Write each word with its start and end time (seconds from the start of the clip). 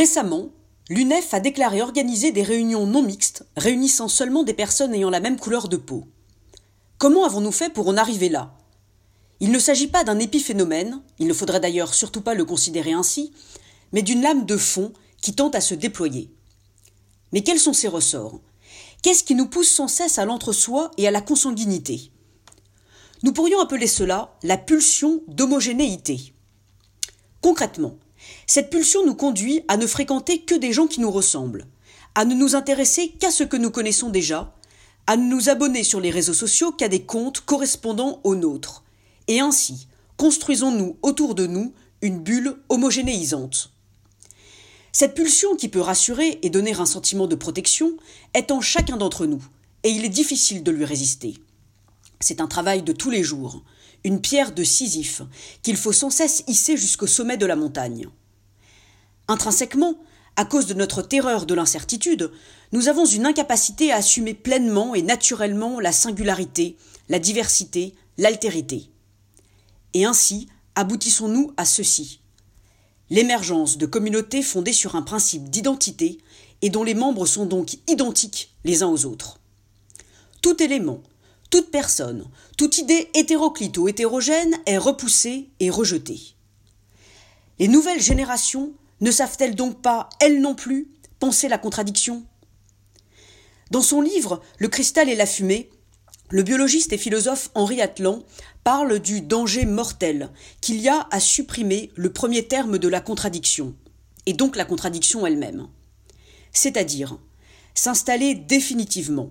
Récemment, 0.00 0.48
l'UNEF 0.88 1.34
a 1.34 1.40
déclaré 1.40 1.82
organiser 1.82 2.32
des 2.32 2.42
réunions 2.42 2.86
non 2.86 3.02
mixtes, 3.02 3.44
réunissant 3.54 4.08
seulement 4.08 4.44
des 4.44 4.54
personnes 4.54 4.94
ayant 4.94 5.10
la 5.10 5.20
même 5.20 5.38
couleur 5.38 5.68
de 5.68 5.76
peau. 5.76 6.06
Comment 6.96 7.26
avons-nous 7.26 7.52
fait 7.52 7.70
pour 7.70 7.86
en 7.86 7.98
arriver 7.98 8.30
là? 8.30 8.56
Il 9.40 9.52
ne 9.52 9.58
s'agit 9.58 9.88
pas 9.88 10.02
d'un 10.02 10.18
épiphénomène, 10.18 11.02
il 11.18 11.26
ne 11.26 11.34
faudrait 11.34 11.60
d'ailleurs 11.60 11.92
surtout 11.92 12.22
pas 12.22 12.32
le 12.32 12.46
considérer 12.46 12.94
ainsi, 12.94 13.34
mais 13.92 14.00
d'une 14.00 14.22
lame 14.22 14.46
de 14.46 14.56
fond 14.56 14.94
qui 15.20 15.34
tente 15.34 15.54
à 15.54 15.60
se 15.60 15.74
déployer. 15.74 16.30
Mais 17.34 17.42
quels 17.42 17.60
sont 17.60 17.74
ses 17.74 17.88
ressorts? 17.88 18.40
Qu'est-ce 19.02 19.22
qui 19.22 19.34
nous 19.34 19.48
pousse 19.48 19.70
sans 19.70 19.86
cesse 19.86 20.18
à 20.18 20.24
l'entre-soi 20.24 20.92
et 20.96 21.06
à 21.06 21.10
la 21.10 21.20
consanguinité? 21.20 22.10
Nous 23.22 23.34
pourrions 23.34 23.60
appeler 23.60 23.86
cela 23.86 24.34
la 24.44 24.56
pulsion 24.56 25.20
d'homogénéité. 25.28 26.32
Concrètement, 27.42 27.98
cette 28.46 28.70
pulsion 28.70 29.04
nous 29.04 29.14
conduit 29.14 29.62
à 29.68 29.76
ne 29.76 29.86
fréquenter 29.86 30.40
que 30.40 30.54
des 30.54 30.72
gens 30.72 30.86
qui 30.86 31.00
nous 31.00 31.10
ressemblent, 31.10 31.66
à 32.14 32.24
ne 32.24 32.34
nous 32.34 32.56
intéresser 32.56 33.08
qu'à 33.08 33.30
ce 33.30 33.44
que 33.44 33.56
nous 33.56 33.70
connaissons 33.70 34.08
déjà, 34.08 34.54
à 35.06 35.16
ne 35.16 35.28
nous 35.28 35.48
abonner 35.48 35.84
sur 35.84 36.00
les 36.00 36.10
réseaux 36.10 36.34
sociaux 36.34 36.72
qu'à 36.72 36.88
des 36.88 37.02
comptes 37.02 37.40
correspondant 37.40 38.20
aux 38.24 38.34
nôtres, 38.34 38.84
et 39.28 39.40
ainsi 39.40 39.86
construisons-nous 40.16 40.98
autour 41.02 41.34
de 41.34 41.46
nous 41.46 41.72
une 42.02 42.20
bulle 42.20 42.56
homogénéisante. 42.68 43.72
Cette 44.92 45.14
pulsion 45.14 45.54
qui 45.56 45.68
peut 45.68 45.80
rassurer 45.80 46.40
et 46.42 46.50
donner 46.50 46.74
un 46.74 46.86
sentiment 46.86 47.26
de 47.26 47.36
protection 47.36 47.96
est 48.34 48.50
en 48.50 48.60
chacun 48.60 48.96
d'entre 48.96 49.26
nous, 49.26 49.42
et 49.84 49.90
il 49.90 50.04
est 50.04 50.10
difficile 50.10 50.62
de 50.62 50.70
lui 50.70 50.84
résister. 50.84 51.34
C'est 52.20 52.40
un 52.40 52.46
travail 52.46 52.82
de 52.82 52.92
tous 52.92 53.10
les 53.10 53.22
jours, 53.22 53.62
une 54.04 54.20
pierre 54.20 54.52
de 54.52 54.62
Sisyphe, 54.62 55.22
qu'il 55.62 55.76
faut 55.76 55.92
sans 55.92 56.10
cesse 56.10 56.44
hisser 56.46 56.76
jusqu'au 56.76 57.06
sommet 57.06 57.36
de 57.36 57.46
la 57.46 57.56
montagne. 57.56 58.08
Intrinsèquement, 59.28 59.96
à 60.36 60.44
cause 60.44 60.66
de 60.66 60.74
notre 60.74 61.02
terreur 61.02 61.46
de 61.46 61.54
l'incertitude, 61.54 62.30
nous 62.72 62.88
avons 62.88 63.06
une 63.06 63.26
incapacité 63.26 63.90
à 63.90 63.96
assumer 63.96 64.34
pleinement 64.34 64.94
et 64.94 65.02
naturellement 65.02 65.80
la 65.80 65.92
singularité, 65.92 66.76
la 67.08 67.18
diversité, 67.18 67.94
l'altérité. 68.18 68.90
Et 69.94 70.04
ainsi 70.04 70.48
aboutissons-nous 70.74 71.52
à 71.56 71.64
ceci 71.64 72.20
l'émergence 73.10 73.76
de 73.76 73.86
communautés 73.86 74.42
fondées 74.42 74.72
sur 74.72 74.94
un 74.94 75.02
principe 75.02 75.50
d'identité 75.50 76.18
et 76.62 76.70
dont 76.70 76.84
les 76.84 76.94
membres 76.94 77.26
sont 77.26 77.44
donc 77.44 77.76
identiques 77.88 78.54
les 78.64 78.82
uns 78.82 78.88
aux 78.88 79.04
autres. 79.04 79.40
Tout 80.42 80.62
élément, 80.62 81.02
toute 81.50 81.70
personne, 81.70 82.24
toute 82.56 82.78
idée 82.78 83.10
hétéroclite 83.14 83.76
ou 83.76 83.88
hétérogène 83.88 84.56
est 84.66 84.78
repoussée 84.78 85.50
et 85.58 85.68
rejetée. 85.68 86.20
Les 87.58 87.68
nouvelles 87.68 88.00
générations 88.00 88.72
ne 89.00 89.10
savent-elles 89.10 89.56
donc 89.56 89.82
pas, 89.82 90.08
elles 90.20 90.40
non 90.40 90.54
plus, 90.54 90.88
penser 91.18 91.48
la 91.48 91.58
contradiction? 91.58 92.24
Dans 93.70 93.82
son 93.82 94.00
livre 94.00 94.40
Le 94.58 94.68
cristal 94.68 95.08
et 95.08 95.16
la 95.16 95.26
fumée, 95.26 95.70
le 96.30 96.42
biologiste 96.42 96.92
et 96.92 96.98
philosophe 96.98 97.50
Henri 97.54 97.82
Atlan 97.82 98.22
parle 98.62 99.00
du 99.00 99.20
danger 99.20 99.66
mortel 99.66 100.30
qu'il 100.60 100.80
y 100.80 100.88
a 100.88 101.08
à 101.10 101.18
supprimer 101.18 101.90
le 101.96 102.12
premier 102.12 102.46
terme 102.46 102.78
de 102.78 102.88
la 102.88 103.00
contradiction, 103.00 103.74
et 104.26 104.32
donc 104.32 104.54
la 104.54 104.64
contradiction 104.64 105.26
elle-même. 105.26 105.68
C'est-à-dire 106.52 107.18
s'installer 107.74 108.34
définitivement, 108.34 109.30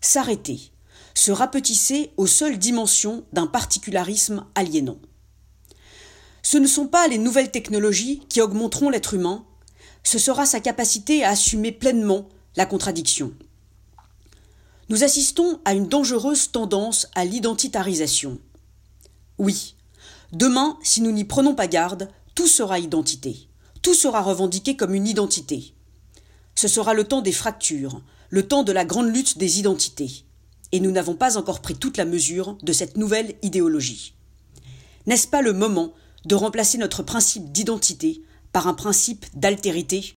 s'arrêter, 0.00 0.72
se 1.16 1.32
rapetisser 1.32 2.12
aux 2.18 2.26
seules 2.26 2.58
dimensions 2.58 3.24
d'un 3.32 3.46
particularisme 3.46 4.44
aliénant. 4.54 4.98
Ce 6.42 6.58
ne 6.58 6.66
sont 6.66 6.86
pas 6.86 7.08
les 7.08 7.18
nouvelles 7.18 7.50
technologies 7.50 8.20
qui 8.28 8.40
augmenteront 8.40 8.90
l'être 8.90 9.14
humain, 9.14 9.44
ce 10.04 10.18
sera 10.18 10.46
sa 10.46 10.60
capacité 10.60 11.24
à 11.24 11.30
assumer 11.30 11.72
pleinement 11.72 12.28
la 12.54 12.66
contradiction. 12.66 13.32
Nous 14.88 15.02
assistons 15.02 15.58
à 15.64 15.72
une 15.72 15.88
dangereuse 15.88 16.52
tendance 16.52 17.08
à 17.14 17.24
l'identitarisation. 17.24 18.38
Oui, 19.38 19.74
demain, 20.32 20.78
si 20.82 21.00
nous 21.00 21.12
n'y 21.12 21.24
prenons 21.24 21.54
pas 21.54 21.66
garde, 21.66 22.08
tout 22.34 22.46
sera 22.46 22.78
identité. 22.78 23.48
Tout 23.80 23.94
sera 23.94 24.20
revendiqué 24.20 24.76
comme 24.76 24.94
une 24.94 25.08
identité. 25.08 25.74
Ce 26.54 26.68
sera 26.68 26.92
le 26.92 27.04
temps 27.04 27.22
des 27.22 27.32
fractures, 27.32 28.02
le 28.28 28.46
temps 28.46 28.64
de 28.64 28.72
la 28.72 28.84
grande 28.84 29.12
lutte 29.12 29.38
des 29.38 29.58
identités. 29.58 30.25
Et 30.72 30.80
nous 30.80 30.90
n'avons 30.90 31.14
pas 31.14 31.36
encore 31.36 31.60
pris 31.60 31.74
toute 31.74 31.96
la 31.96 32.04
mesure 32.04 32.56
de 32.62 32.72
cette 32.72 32.96
nouvelle 32.96 33.34
idéologie. 33.42 34.14
N'est-ce 35.06 35.28
pas 35.28 35.42
le 35.42 35.52
moment 35.52 35.92
de 36.24 36.34
remplacer 36.34 36.78
notre 36.78 37.02
principe 37.02 37.52
d'identité 37.52 38.22
par 38.52 38.66
un 38.66 38.74
principe 38.74 39.26
d'altérité? 39.34 40.14